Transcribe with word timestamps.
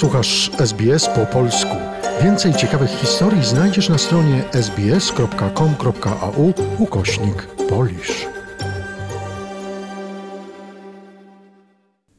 Słuchasz 0.00 0.50
SBS 0.58 1.08
po 1.08 1.26
polsku. 1.26 1.76
Więcej 2.22 2.54
ciekawych 2.54 2.90
historii 2.90 3.44
znajdziesz 3.44 3.88
na 3.88 3.98
stronie 3.98 4.44
sbs.com.au 4.52 6.52
ukośnik 6.78 7.46
polisz. 7.68 8.26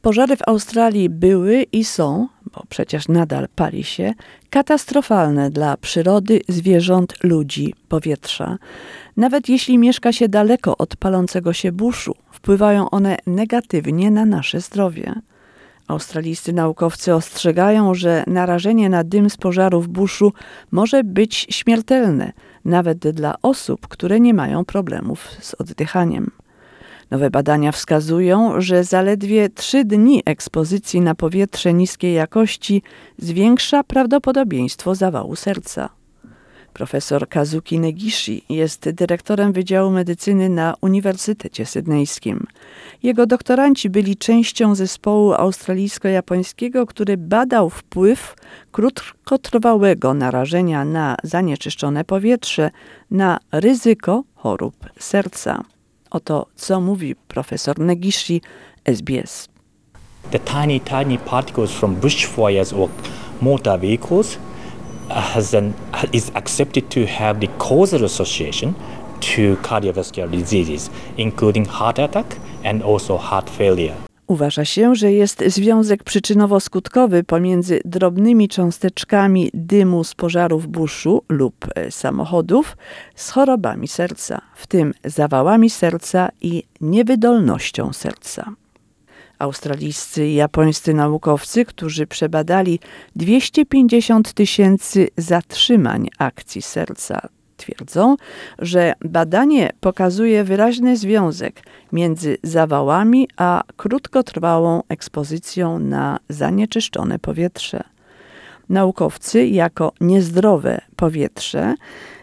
Pożary 0.01 0.37
w 0.37 0.47
Australii 0.47 1.09
były 1.09 1.63
i 1.63 1.83
są, 1.83 2.27
bo 2.53 2.63
przecież 2.69 3.07
nadal 3.07 3.47
pali 3.55 3.83
się, 3.83 4.13
katastrofalne 4.49 5.49
dla 5.49 5.77
przyrody, 5.77 6.41
zwierząt, 6.47 7.23
ludzi, 7.23 7.73
powietrza. 7.87 8.57
Nawet 9.17 9.49
jeśli 9.49 9.77
mieszka 9.77 10.13
się 10.13 10.29
daleko 10.29 10.77
od 10.77 10.95
palącego 10.95 11.53
się 11.53 11.71
buszu, 11.71 12.15
wpływają 12.31 12.89
one 12.89 13.17
negatywnie 13.27 14.11
na 14.11 14.25
nasze 14.25 14.61
zdrowie. 14.61 15.21
Australijscy 15.91 16.53
naukowcy 16.53 17.15
ostrzegają, 17.15 17.93
że 17.93 18.23
narażenie 18.27 18.89
na 18.89 19.03
dym 19.03 19.29
z 19.29 19.37
pożarów 19.37 19.87
buszu 19.87 20.33
może 20.71 21.03
być 21.03 21.47
śmiertelne, 21.49 22.33
nawet 22.65 22.97
dla 22.97 23.35
osób, 23.41 23.87
które 23.87 24.19
nie 24.19 24.33
mają 24.33 24.65
problemów 24.65 25.27
z 25.41 25.53
oddychaniem. 25.53 26.31
Nowe 27.11 27.29
badania 27.29 27.71
wskazują, 27.71 28.61
że 28.61 28.83
zaledwie 28.83 29.49
trzy 29.49 29.85
dni 29.85 30.21
ekspozycji 30.25 31.01
na 31.01 31.15
powietrze 31.15 31.73
niskiej 31.73 32.13
jakości 32.13 32.81
zwiększa 33.17 33.83
prawdopodobieństwo 33.83 34.95
zawału 34.95 35.35
serca. 35.35 36.00
Profesor 36.73 37.29
Kazuki 37.29 37.79
Negishi 37.79 38.43
jest 38.49 38.89
dyrektorem 38.89 39.53
Wydziału 39.53 39.91
Medycyny 39.91 40.49
na 40.49 40.73
Uniwersytecie 40.81 41.65
Sydnejskim. 41.65 42.47
Jego 43.03 43.25
doktoranci 43.25 43.89
byli 43.89 44.17
częścią 44.17 44.75
zespołu 44.75 45.33
australijsko-japońskiego, 45.33 46.85
który 46.85 47.17
badał 47.17 47.69
wpływ 47.69 48.35
krótkotrwałego 48.71 50.13
narażenia 50.13 50.85
na 50.85 51.17
zanieczyszczone 51.23 52.03
powietrze 52.03 52.71
na 53.11 53.39
ryzyko 53.51 54.23
chorób 54.35 54.75
serca. 54.99 55.63
Oto 56.09 56.47
co 56.55 56.81
mówi 56.81 57.15
profesor 57.15 57.79
Negishi 57.79 58.41
SBS. 58.85 59.49
The 60.31 60.39
tiny, 60.39 60.79
tiny 60.79 61.17
particles 61.17 61.71
from 61.71 61.95
bushfires 61.95 62.73
or 62.73 62.89
motor 63.41 63.79
vehicles 63.79 64.37
has 65.13 65.53
an, 65.53 65.73
is 66.13 66.31
accepted 66.35 66.89
to 66.89 67.05
have 67.05 67.39
the 67.39 67.47
causal 67.47 68.05
association 68.05 68.73
to 69.19 69.57
cardiovascular 69.61 70.29
diseases, 70.31 70.89
including 71.17 71.65
heart 71.65 71.99
attack 71.99 72.37
and 72.63 72.83
also 72.83 73.17
heart 73.17 73.49
failure. 73.49 73.95
Uważa 74.27 74.65
się, 74.65 74.95
że 74.95 75.13
jest 75.13 75.43
związek 75.47 76.03
przyczynowo-skutkowy 76.03 77.23
pomiędzy 77.23 77.81
drobnymi 77.85 78.49
cząsteczkami 78.49 79.49
dymu 79.53 80.03
z 80.03 80.15
pożarów 80.15 80.67
buszu 80.67 81.23
lub 81.29 81.55
e, 81.75 81.91
samochodów 81.91 82.77
z 83.15 83.29
chorobami 83.29 83.87
serca, 83.87 84.41
w 84.55 84.67
tym 84.67 84.93
zawałami 85.05 85.69
serca 85.69 86.29
i 86.41 86.63
niewydolnością 86.81 87.93
serca. 87.93 88.53
Australijscy 89.41 90.27
i 90.27 90.35
japońscy 90.35 90.93
naukowcy, 90.93 91.65
którzy 91.65 92.07
przebadali 92.07 92.79
250 93.15 94.33
tysięcy 94.33 95.07
zatrzymań 95.17 96.07
akcji 96.17 96.61
serca, 96.61 97.21
twierdzą, 97.57 98.15
że 98.59 98.93
badanie 99.05 99.69
pokazuje 99.79 100.43
wyraźny 100.43 100.97
związek 100.97 101.63
między 101.91 102.37
zawałami 102.43 103.27
a 103.37 103.63
krótkotrwałą 103.77 104.81
ekspozycją 104.89 105.79
na 105.79 106.19
zanieczyszczone 106.29 107.19
powietrze. 107.19 107.83
Naukowcy 108.71 109.47
jako 109.47 109.93
niezdrowe 110.01 110.81
powietrze 110.95 111.75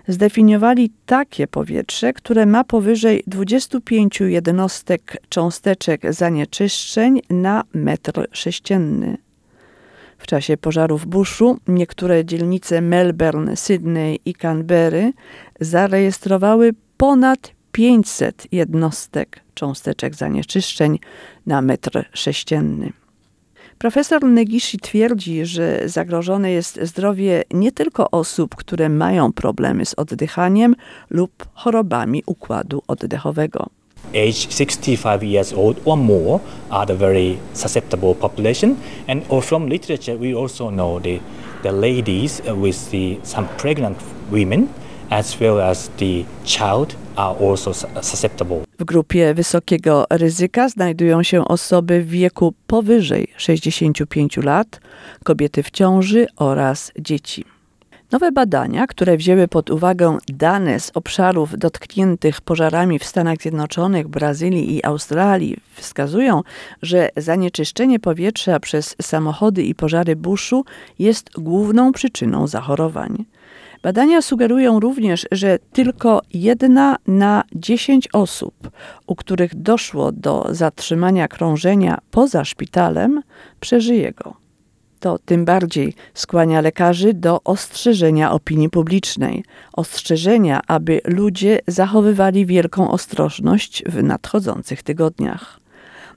zdefiniowali 0.08 0.90
takie 1.06 1.46
powietrze, 1.46 2.12
które 2.12 2.46
ma 2.46 2.64
powyżej 2.64 3.22
25 3.26 4.20
jednostek 4.20 5.16
cząsteczek 5.28 6.12
zanieczyszczeń 6.12 7.20
na 7.30 7.64
metr 7.74 8.28
sześcienny. 8.32 9.18
W 10.18 10.26
czasie 10.26 10.56
pożarów 10.56 11.06
buszu 11.06 11.58
niektóre 11.68 12.24
dzielnice 12.24 12.80
Melbourne, 12.80 13.56
Sydney 13.56 14.20
i 14.24 14.34
Canberry 14.34 15.12
zarejestrowały 15.60 16.70
ponad 16.96 17.52
500 17.72 18.46
jednostek 18.52 19.40
cząsteczek 19.54 20.14
zanieczyszczeń 20.14 20.98
na 21.46 21.62
metr 21.62 22.04
sześcienny. 22.12 22.92
Profesor 23.78 24.24
Negishi 24.24 24.78
twierdzi, 24.78 25.46
że 25.46 25.88
zagrożone 25.88 26.50
jest 26.50 26.78
zdrowie 26.82 27.44
nie 27.50 27.72
tylko 27.72 28.10
osób, 28.10 28.54
które 28.54 28.88
mają 28.88 29.32
problemy 29.32 29.86
z 29.86 29.94
oddychaniem 29.94 30.74
lub 31.10 31.30
chorobami 31.54 32.22
układu 32.26 32.82
oddechowego. 32.88 33.66
Age 34.08 34.32
65 34.32 35.22
years 35.22 35.52
old 35.52 35.80
or 35.84 35.98
more 35.98 36.38
are 36.70 36.86
the 36.86 36.96
very 36.96 37.36
susceptible 37.52 38.14
population, 38.14 38.76
and 39.08 39.44
from 39.44 39.68
literature 39.68 40.18
we 40.18 40.40
also 40.42 40.70
know 40.70 41.02
the 41.02 41.18
the 41.62 41.72
ladies 41.72 42.42
with 42.62 42.90
the 42.90 43.16
some 43.22 43.48
pregnant 43.56 43.98
women 44.32 44.66
as 45.10 45.40
well 45.40 45.60
as 45.60 45.90
the 45.96 46.24
child 46.44 46.96
are 47.16 47.48
also 47.50 47.74
susceptible. 48.02 48.64
W 48.78 48.84
grupie 48.84 49.34
wysokiego 49.34 50.06
ryzyka 50.10 50.68
znajdują 50.68 51.22
się 51.22 51.44
osoby 51.44 52.02
w 52.02 52.08
wieku 52.08 52.54
powyżej 52.66 53.28
65 53.36 54.36
lat, 54.36 54.80
kobiety 55.24 55.62
w 55.62 55.70
ciąży 55.70 56.26
oraz 56.36 56.92
dzieci. 56.98 57.44
Nowe 58.12 58.32
badania, 58.32 58.86
które 58.86 59.16
wzięły 59.16 59.48
pod 59.48 59.70
uwagę 59.70 60.18
dane 60.28 60.80
z 60.80 60.90
obszarów 60.94 61.58
dotkniętych 61.58 62.40
pożarami 62.40 62.98
w 62.98 63.04
Stanach 63.04 63.38
Zjednoczonych, 63.42 64.08
Brazylii 64.08 64.76
i 64.76 64.84
Australii, 64.84 65.56
wskazują, 65.74 66.42
że 66.82 67.08
zanieczyszczenie 67.16 68.00
powietrza 68.00 68.60
przez 68.60 68.96
samochody 69.02 69.62
i 69.62 69.74
pożary 69.74 70.16
buszu 70.16 70.64
jest 70.98 71.30
główną 71.38 71.92
przyczyną 71.92 72.46
zachorowań. 72.46 73.24
Badania 73.82 74.22
sugerują 74.22 74.80
również, 74.80 75.26
że 75.32 75.58
tylko 75.72 76.22
jedna 76.34 76.96
na 77.06 77.44
dziesięć 77.54 78.08
osób, 78.12 78.70
u 79.06 79.14
których 79.14 79.54
doszło 79.54 80.12
do 80.12 80.46
zatrzymania 80.50 81.28
krążenia 81.28 81.98
poza 82.10 82.44
szpitalem, 82.44 83.22
przeżyje 83.60 84.12
go. 84.12 84.34
To 85.00 85.18
tym 85.18 85.44
bardziej 85.44 85.94
skłania 86.14 86.60
lekarzy 86.60 87.14
do 87.14 87.42
ostrzeżenia 87.44 88.32
opinii 88.32 88.70
publicznej, 88.70 89.44
ostrzeżenia, 89.72 90.60
aby 90.66 91.00
ludzie 91.04 91.58
zachowywali 91.66 92.46
wielką 92.46 92.90
ostrożność 92.90 93.82
w 93.86 94.02
nadchodzących 94.02 94.82
tygodniach. 94.82 95.60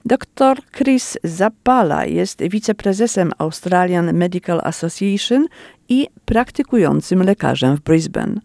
Dr 0.04 0.56
Chris 0.76 1.18
Zapala 1.24 2.06
jest 2.06 2.42
wiceprezesem 2.42 3.32
Australian 3.38 4.12
Medical 4.12 4.60
Association 4.64 5.46
i 5.92 6.06
praktykującym 6.24 7.22
lekarzem 7.22 7.76
w 7.76 7.80
Brisbane. 7.80 8.40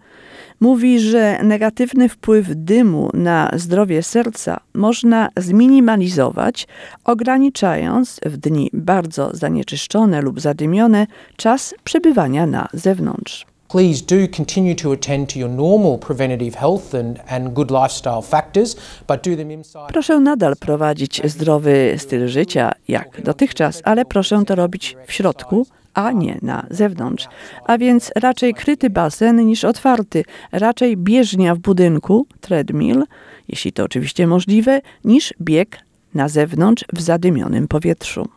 Mówi, 0.60 1.00
że 1.00 1.44
negatywny 1.44 2.10
wpływ 2.10 2.48
dymu 2.50 3.10
na 3.14 3.52
zdrowie 3.54 4.04
serca 4.04 4.60
można 4.74 5.30
zminimalizować, 5.38 6.68
ograniczając 7.04 8.20
w 8.26 8.38
dni 8.38 8.70
bardzo 8.74 9.30
zanieczyszczone 9.34 10.22
lub 10.22 10.42
zadymione 10.42 11.08
czas 11.36 11.76
przebywania 11.84 12.46
na 12.46 12.68
zewnątrz. 12.74 13.46
Please 13.68 14.06
do 14.06 14.38
continue 14.38 14.76
to 14.76 14.92
attend 14.92 15.34
to 15.34 15.40
your 15.40 15.50
normal 15.50 16.00
preventative 16.00 16.56
health 16.56 16.96
and, 16.96 17.20
and 17.28 17.54
good 17.54 17.72
lifestyle 17.72 18.22
factors, 18.22 18.76
but 19.08 19.24
do 19.24 19.36
them 19.36 19.52
inside. 19.52 19.88
Proszę 19.88 20.20
nadal 20.20 20.56
prowadzić 20.56 21.22
zdrowy 21.26 21.96
styl 21.98 22.28
życia 22.28 22.72
jak 22.88 23.22
dotychczas, 23.22 23.82
ale 23.84 24.06
proszę 24.06 24.44
to 24.48 24.56
robić 24.56 24.98
w 25.08 25.14
środku, 25.14 25.68
a 25.98 26.12
nie 26.12 26.38
na 26.42 26.66
zewnątrz. 26.70 27.28
A 27.66 27.78
więc 27.78 28.12
raczej 28.16 28.54
kryty 28.54 28.90
basen 28.90 29.46
niż 29.46 29.64
otwarty, 29.64 30.24
raczej 30.52 30.98
bieżnia 30.98 31.56
w 31.56 31.60
budynku, 31.60 32.28
treadmill, 32.42 33.04
jeśli 33.48 33.72
to 33.74 33.84
oczywiście 33.84 34.28
możliwe, 34.28 34.82
niż 35.06 35.34
bieg 35.42 35.80
na 36.14 36.28
zewnątrz 36.28 36.86
w 36.94 37.02
zadymionym 37.02 37.68
powietrzu. 37.68 38.28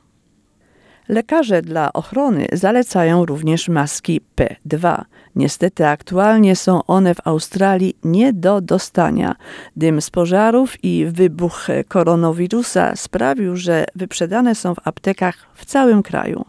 Lekarze 1.09 1.63
dla 1.63 1.93
ochrony 1.93 2.47
zalecają 2.53 3.27
również 3.27 3.69
maski 3.69 4.21
P2. 4.37 5.03
Niestety 5.37 5.87
aktualnie 5.87 6.57
są 6.57 6.85
one 6.85 7.15
w 7.15 7.27
Australii 7.27 7.97
nie 8.05 8.33
do 8.33 8.61
dostania. 8.61 9.35
Dym 9.77 10.01
z 10.01 10.11
pożarów 10.11 10.85
i 10.85 11.07
wybuch 11.07 11.67
koronawirusa 11.89 12.97
sprawił, 12.97 13.57
że 13.57 13.85
wyprzedane 13.95 14.55
są 14.55 14.75
w 14.75 14.89
aptekach 14.89 15.35
w 15.55 15.65
całym 15.65 16.03
kraju. 16.03 16.45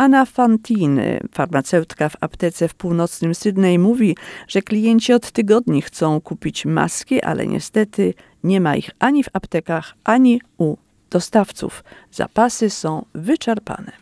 Anna 0.00 0.24
Fantin, 0.24 1.00
farmaceutka 1.32 2.08
w 2.08 2.16
aptece 2.20 2.68
w 2.68 2.74
północnym 2.74 3.34
Sydney, 3.34 3.78
mówi, 3.78 4.16
że 4.48 4.62
klienci 4.62 5.12
od 5.12 5.30
tygodni 5.30 5.82
chcą 5.82 6.20
kupić 6.20 6.66
maski, 6.66 7.22
ale 7.22 7.46
niestety 7.46 8.14
nie 8.44 8.60
ma 8.60 8.76
ich 8.76 8.90
ani 8.98 9.24
w 9.24 9.28
aptekach, 9.32 9.94
ani 10.04 10.40
u 10.58 10.76
dostawców. 11.10 11.84
Zapasy 12.12 12.70
są 12.70 13.04
wyczerpane. 13.14 13.92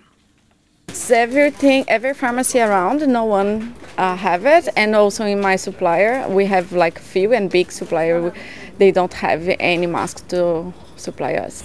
because 0.87 1.11
everything, 1.11 1.85
every 1.89 2.15
pharmacy 2.15 2.61
around, 2.61 3.09
no 3.09 3.25
one 3.25 3.75
uh, 3.99 4.17
have 4.17 4.59
it, 4.59 4.69
and 4.77 4.95
also 4.95 5.25
in 5.25 5.41
my 5.41 5.56
supplier, 5.56 6.29
we 6.29 6.47
have 6.47 6.73
like 6.73 6.99
few 6.99 7.35
and 7.35 7.50
big 7.50 7.73
supplier, 7.73 8.33
they 8.79 8.93
don't 8.93 9.15
have 9.15 9.56
any 9.61 9.87
masks 9.87 10.23
to 10.29 10.73
supply 10.97 11.35
us. 11.47 11.62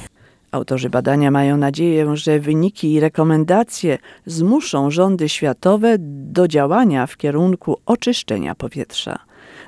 Autorzy 0.54 0.90
badania 0.90 1.32
mają 1.32 1.58
nadzieję, 1.58 2.16
że 2.16 2.40
wyniki 2.40 2.94
i 2.94 3.00
rekomendacje 3.00 3.98
zmuszą 4.26 4.92
rządy 4.92 5.30
światowe 5.30 5.96
do 6.00 6.48
działania 6.48 7.08
w 7.08 7.18
kierunku 7.18 7.78
oczyszczenia 7.86 8.56
powietrza. 8.56 9.20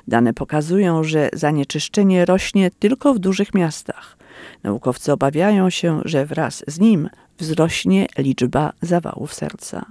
Dane 0.08 0.34
pokazują, 0.34 1.04
że 1.04 1.28
zanieczyszczenie 1.32 2.24
rośnie 2.24 2.70
tylko 2.70 3.14
w 3.14 3.18
dużych 3.18 3.54
miastach. 3.54 4.16
Naukowcy 4.62 5.12
obawiają 5.12 5.70
się, 5.70 6.00
że 6.04 6.26
wraz 6.26 6.64
z 6.66 6.78
nim 6.78 7.08
wzrośnie 7.38 8.06
liczba 8.18 8.72
zawałów 8.82 9.34
serca. 9.34 9.86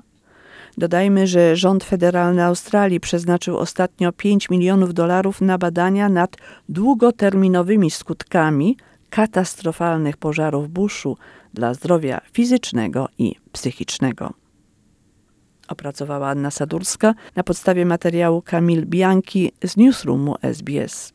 Dodajmy, 0.77 1.27
że 1.27 1.56
rząd 1.56 1.83
federalny 1.83 2.44
Australii 2.44 3.00
przeznaczył 3.00 3.57
ostatnio 3.57 4.12
5 4.12 4.50
milionów 4.50 4.94
dolarów 4.94 5.41
na 5.41 5.57
badania 5.57 6.09
nad 6.09 6.38
długoterminowymi 6.69 7.91
skutkami 7.91 8.77
katastrofalnych 9.10 10.18
pożarów 10.18 10.69
buszu 10.69 11.18
dla 11.54 11.74
zdrowia 11.74 12.22
fizycznego 12.34 13.10
i 13.18 13.36
psychicznego. 13.52 14.34
Opracowała 15.68 16.30
Anna 16.30 16.52
Sadurska 16.52 17.13
na 17.36 17.44
podstawie 17.44 17.86
materiału 17.86 18.42
Kamil 18.42 18.86
Bianchi 18.86 19.52
z 19.63 19.78
newsroomu 19.78 20.36
SBS. 20.42 21.13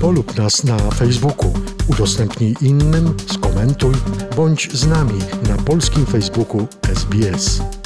Polub 0.00 0.36
nas 0.36 0.64
na 0.64 0.78
Facebooku, 0.78 1.52
udostępnij 1.88 2.54
innym, 2.60 3.14
skomentuj, 3.26 3.94
bądź 4.36 4.72
z 4.72 4.86
nami 4.86 5.18
na 5.48 5.56
polskim 5.56 6.06
Facebooku 6.06 6.66
SBS. 6.82 7.77